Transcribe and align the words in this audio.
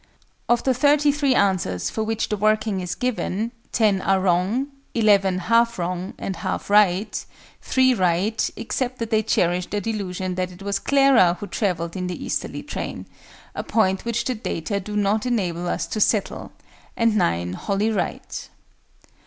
]Of 0.49 0.63
the 0.63 0.73
33 0.73 1.35
answers 1.35 1.91
for 1.91 2.03
which 2.03 2.29
the 2.29 2.35
working 2.35 2.79
is 2.81 2.95
given, 2.95 3.51
10 3.71 4.01
are 4.01 4.19
wrong; 4.19 4.69
11 4.95 5.37
half 5.45 5.77
wrong 5.77 6.15
and 6.17 6.37
half 6.37 6.71
right; 6.71 7.23
3 7.61 7.93
right, 7.93 8.49
except 8.55 8.97
that 8.97 9.11
they 9.11 9.21
cherish 9.21 9.67
the 9.67 9.79
delusion 9.79 10.33
that 10.33 10.51
it 10.51 10.63
was 10.63 10.79
Clara 10.79 11.37
who 11.39 11.45
travelled 11.45 11.95
in 11.95 12.07
the 12.07 12.25
easterly 12.25 12.63
train 12.63 13.05
a 13.53 13.61
point 13.61 14.03
which 14.03 14.25
the 14.25 14.33
data 14.33 14.79
do 14.79 14.97
not 14.97 15.27
enable 15.27 15.67
us 15.69 15.85
to 15.85 16.01
settle; 16.01 16.51
and 16.97 17.15
9 17.15 17.53
wholly 17.53 17.91
right. 17.91 18.49